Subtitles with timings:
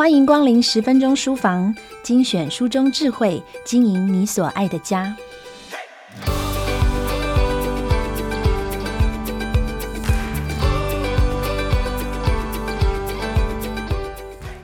[0.00, 5.14] 欢迎光临十分钟书房，精选书中智慧，经营你所爱的家。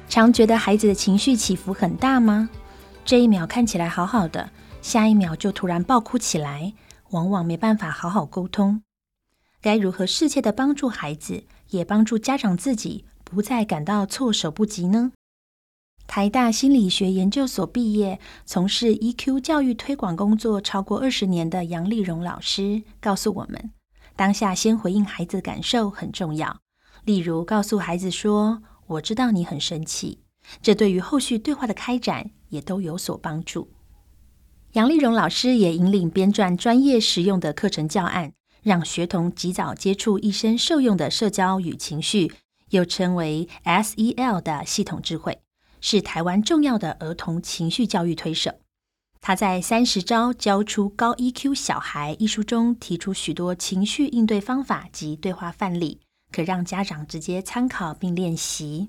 [0.09, 2.49] 常觉得孩子的情绪起伏很大吗？
[3.05, 4.49] 这一秒看起来好好的，
[4.81, 6.73] 下一秒就突然爆哭起来，
[7.11, 8.81] 往往没办法好好沟通。
[9.61, 15.13] 该如何适切的帮助孩子，也帮助家长自己，不再感到措手不及呢？
[16.07, 23.73] 台大心理学研究所毕业，从事 EQ 教育推广工作超过二十年的杨丽蓉老师告诉我们：
[24.15, 26.61] 当下先回应孩子的感受很重要。
[27.05, 30.21] 例如，告诉孩子说：“我知道你很生气。”
[30.63, 33.69] 这对于后续对话的开展也都有所帮助。
[34.73, 42.33] 杨丽蓉老师也引领编撰专业实用的课程教案，让学童及早接触一生受用的社交与情绪，
[42.71, 45.41] 又称为 SEL 的系统智慧。
[45.89, 48.51] 是台湾重要的儿童情绪教育推手。
[49.21, 56.01] 他在《三十招教出高 EQ 小孩》一书中提出许多情绪应对方法及对话范例，
[56.33, 58.89] 可让家长直接参考并练习。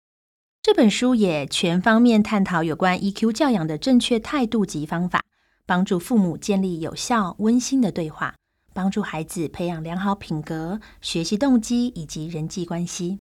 [0.64, 5.23] 这本书也全方面探讨有关 EQ 教养的正确态度及方法，
[5.67, 8.34] 帮助父母建立有效温馨的对话，
[8.73, 13.20] 帮助孩子培养良好品格、学习动机以及人际关系。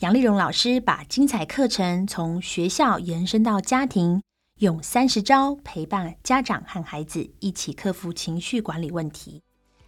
[0.00, 4.22] 杨丽蓉老师把精彩课程从学校延伸到家庭，
[4.60, 9.42] 用三十招陪伴家长和孩子一起克服情绪管理问题。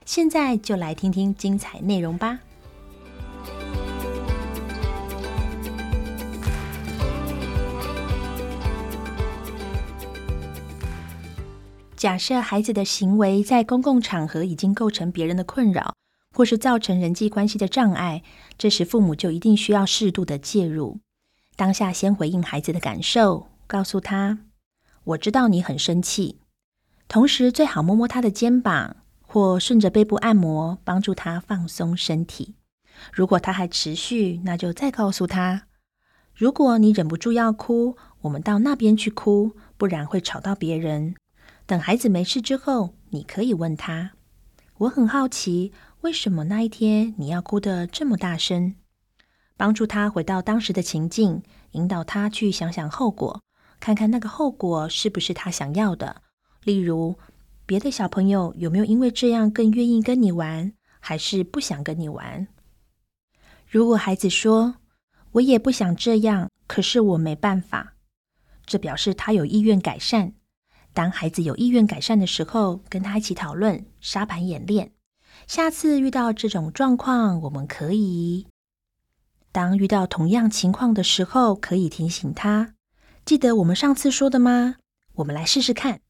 [0.04, 2.40] 现在就来听听精彩内容吧。
[11.96, 15.94] 假设孩子的行为在公共场合已经构成别人的困扰。
[16.32, 18.22] 或是造成人际关系的障碍，
[18.56, 21.00] 这时父母就一定需要适度的介入。
[21.54, 24.38] 当下先回应孩子的感受，告诉他
[25.04, 26.38] ：“我知道你很生气。”
[27.06, 32.54] 同时最好摸摸他的肩膀，或顺着背部按摩，帮助他放松身体。
[33.12, 35.66] 如果他还持续，那就再告诉他
[36.34, 41.14] ：“如果你忍不住要哭，我们到那边去哭，不然会吵到别人。
[41.66, 44.12] 等孩子没事之后，你可以问他
[44.78, 45.72] ：‘我很好奇。’”
[46.02, 48.74] 为什么那一天你要哭得这么大声？
[49.56, 51.40] 帮助他回到当时的情境，
[51.72, 53.40] 引导他去想想后果，
[53.78, 56.22] 看看那个后果是不是他想要的。
[56.64, 57.16] 例如，
[57.66, 62.48] 别的小朋友有没有因为这样更愿意跟你玩，还是不想跟你玩？
[63.68, 64.74] 如果孩子说
[65.32, 67.94] ：“我也不想这样，可是我没办法。”
[68.66, 70.32] 这表示他有意愿改善。
[70.92, 74.90] 当孩子有意愿改善的时候，跟他一起讨论，沙盘演练。
[75.46, 78.46] 下次遇到这种状况，我们可以
[79.50, 82.74] 当遇到同样情况的时候，可以提醒他：
[83.24, 84.76] 记得我们上次说的吗？
[85.16, 86.00] 我们来试试看。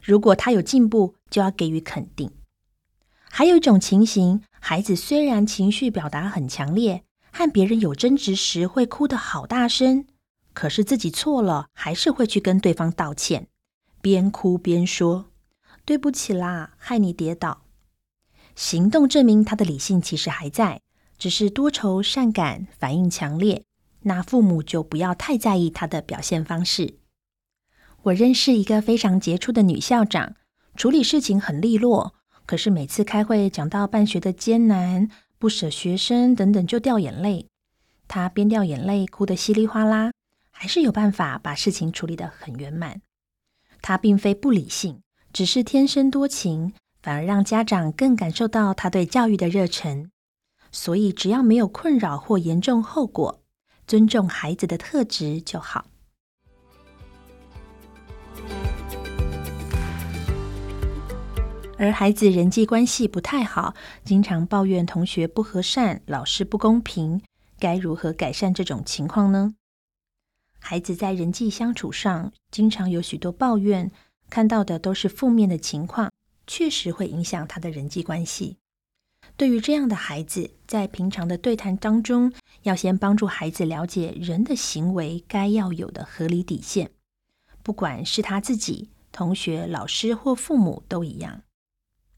[0.00, 2.30] 如果他有进步，就要给予肯定。
[3.28, 10.06] 还有一种情形，孩子虽然情绪表达很强烈，和别人有争执时会哭得好大声，
[10.54, 13.48] 可是自己错了，还是会去跟对方道歉，
[14.00, 15.26] 边哭边说
[15.84, 17.62] ：“对不起啦，害你跌倒。”
[18.56, 20.80] 行动证明他的理性其实还在，
[21.18, 23.62] 只是多愁善感、反应强烈。
[24.00, 26.94] 那父母就不要太在意他的表现方式。
[28.04, 30.36] 我认识一个非常杰出的女校长，
[30.74, 32.14] 处理事情很利落，
[32.46, 37.48] 可是每次开会讲到办学的艰难、不舍学生等等，就掉眼泪。
[38.08, 40.12] 她边掉眼泪，哭得稀里哗啦，
[40.50, 43.02] 还是有办法把事情处理得很圆满。
[43.82, 45.02] 她并非不理性，
[45.32, 46.72] 只是天生多情。
[47.06, 50.10] 反而让家长更感受到他对教育的热忱，
[50.72, 53.44] 所以只要没有困扰或严重后果，
[53.86, 55.86] 尊重孩子的特质就好。
[61.78, 67.22] 而孩子人际关系不太好，经常抱怨同学不和善、老师不公平，
[67.60, 69.54] 该如何改善这种情况呢？
[70.58, 73.92] 孩子在人际相处上经常有许多抱怨，
[74.28, 76.10] 看到的都是负面的情况。
[76.46, 78.58] 确实会影响他的人际关系。
[79.36, 82.32] 对于这样的孩子，在平常的对谈当中，
[82.62, 86.90] 要先帮助孩子了解人的行为该要有的合理底线，
[87.62, 91.42] 不管是他自己、同学、老师或父母都一样。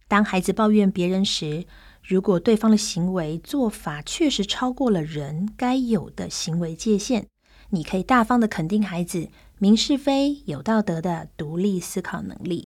[0.06, 1.66] 当孩子抱怨别人时，
[2.02, 7.26] 如果对方的行为做法确实超过了人该有的行为界限，
[7.70, 9.28] 你可以大方的肯定孩子
[9.58, 12.66] 明是非、有道德的独立思考能力。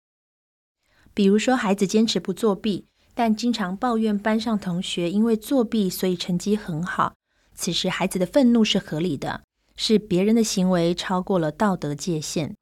[1.18, 2.86] 比如说，孩子坚持不作弊，
[3.16, 7.16] 但经常抱怨班上同学因为作弊，所以成绩很好。
[7.56, 9.42] 此时，孩子的愤怒是合理的，
[9.76, 12.56] 是别人的行为超过了道德界限。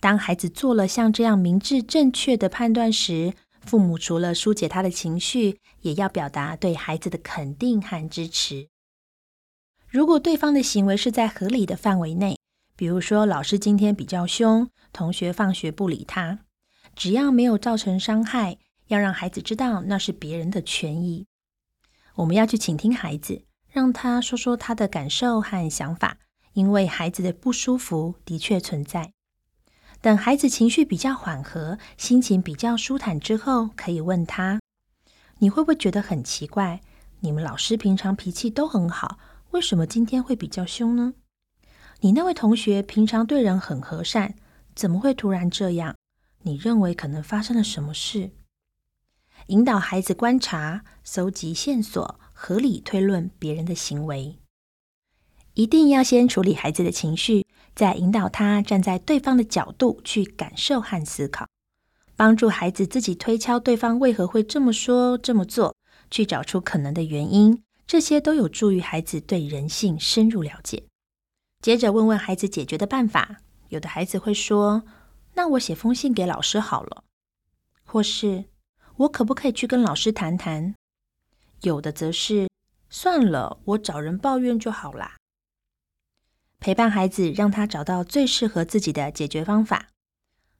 [0.00, 8.68] 当孩子做了像这样明智正确的判断时，父母除了疏解他的情绪，也要表达对孩子的肯定和支持。
[9.86, 12.38] 如果对方的行为是在合理的范围内，
[12.74, 16.38] 比如说老师今天比较凶，同学放学不理他，
[16.96, 18.56] 只要没有造成伤害，
[18.86, 21.26] 要让孩子知道那是别人的权益。
[22.14, 26.16] 我们要去倾听孩子，让他说说他的感受和想法，
[26.54, 29.12] 因为孩子的不舒服的确存在。
[30.00, 34.60] 等孩子情绪比较缓和，心情比较舒坦之后，可以问他
[35.40, 36.80] ：“你会不会觉得很奇怪？
[37.20, 39.18] 你们老师平常脾气都很好，
[39.50, 41.12] 为什么今天会比较凶呢？
[42.00, 44.34] 你那位同学平常对人很和善，
[44.74, 45.94] 怎么会突然这样？
[46.46, 48.30] 你认为可能发生了什么事？”
[49.48, 54.38] 引导孩子观察、搜集线索，合理推论别人的行为。
[55.54, 57.44] 一定要先处理孩子的情绪。
[57.74, 61.46] 再引导他站在对方的角度去感受和思考，
[62.16, 65.76] 帮助孩子自己推敲对方为何会这么说、这么做，
[66.10, 67.62] 去找出可能的原因。
[67.86, 70.84] 这些都有助于孩子对人性深入了解。
[71.60, 73.42] 接着问问孩子解决的办法。
[73.68, 74.82] 有的孩子会说
[75.36, 77.04] ：“那我写封信给老师好了。”
[77.86, 78.46] 或是
[78.98, 80.74] “我可不可以去跟老师谈谈？”
[81.62, 82.50] 有的则是
[82.90, 85.16] “算了，我找人抱怨就好啦。”
[86.58, 89.88] 陪伴孩子，让他找到最适合自己的解决方法。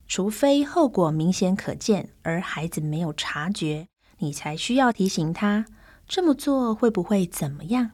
[0.06, 3.88] 除非后果明显可见，而孩子没有察觉，
[4.18, 5.66] 你才需要提醒他
[6.06, 7.92] 这么做会不会怎么样。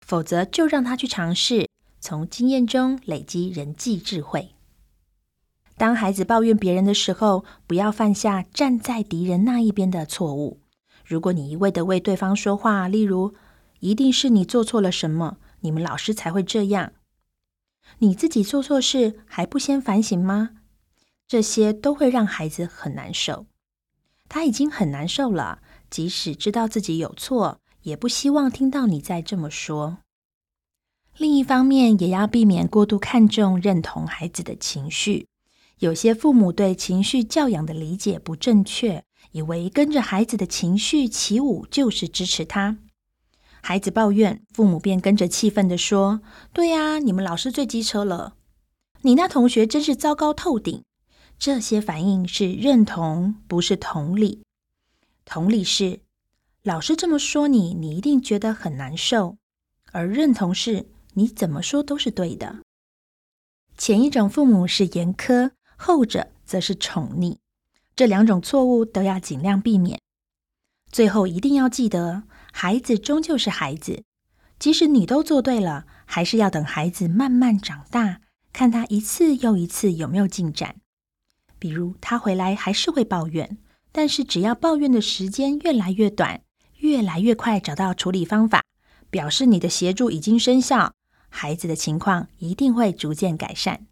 [0.00, 1.68] 否则，就让他去尝试，
[2.00, 4.54] 从经验中累积人际智慧。
[5.78, 10.60] 当孩子抱怨别人的时候，不要犯下站在敌人那一边的错误。
[11.06, 13.34] 如果你一味地为对方说话，例如
[13.80, 16.92] “一定是你做错了什么，你们老师才会这样”。
[18.00, 20.50] 你自己做错事还不先反省吗？
[21.26, 23.46] 这些都会让孩子很难受。
[24.28, 29.98] 他已经很难受了，即使知道自己有错，也不希望听到你再这么说。
[31.16, 35.26] 另一方面，也要避免过度看重认同孩子的情绪。
[35.78, 42.78] 有些父母对情绪教养的理解不正确，以为跟着孩子的情绪起舞就是支持他。
[43.60, 46.20] 孩子抱怨，父母便跟着气愤地说
[46.52, 48.34] ：“对呀，你们老师最机车了，
[49.02, 50.82] 你那同学真是糟糕透顶。”
[51.38, 54.42] 这些反应是认同，不是同理。
[55.24, 56.00] 同理是
[56.64, 59.36] 老师这么说你，你一定觉得很难受；
[59.92, 62.56] 而认同是你怎么说都是对的。
[63.76, 67.38] 前一种父母是严苛，后者则是宠溺，
[67.96, 69.98] 这两种错误都要尽量避免。
[70.90, 72.24] 最后一定要记得。
[72.50, 74.02] 孩子终究是孩子，
[74.58, 78.20] 即使你都做对了，还是要等孩子慢慢长大，
[78.52, 80.76] 看他一次又一次有没有进展。
[81.60, 83.58] 比如他回来还是会抱怨，
[83.92, 86.40] 但是只要抱怨的时间越来越短，
[86.78, 88.64] 越来越快找到处理方法，
[89.08, 90.94] 表示你的协助已经生效，
[91.28, 93.87] 孩子的情况一定会逐渐改善。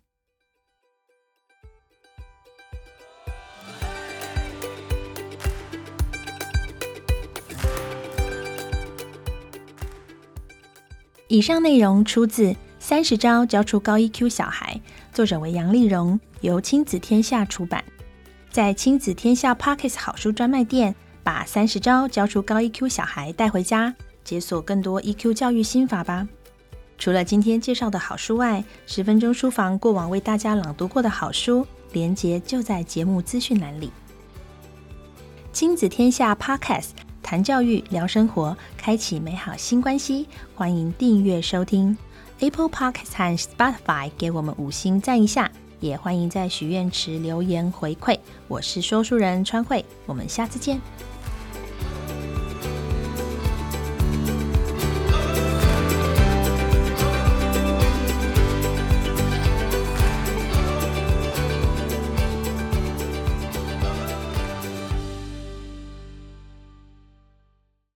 [11.28, 14.80] 以上内容出自《三十招教出高 EQ 小孩》，
[15.16, 17.82] 作者为杨丽荣，由亲子天下出版。
[18.52, 26.28] 在亲子天下 Podcast 好书专卖店，把《三十招教出高 EQ 小孩》带回家，解锁更多 EQ 教育心法吧。
[26.96, 33.90] 除了今天介绍的好书外，十分钟书房过往为大家朗读过的好书，连结就在节目资讯栏里。
[35.52, 37.05] 亲子天下 Podcast。
[37.26, 40.28] 谈教育，聊生活，开启美好新关系。
[40.54, 41.98] 欢迎订阅收听
[42.38, 45.50] Apple Podcast 和 Spotify，给我们五星赞一下。
[45.80, 48.16] 也欢迎在许愿池留言回馈。
[48.46, 50.80] 我是说书人川慧，我们下次见。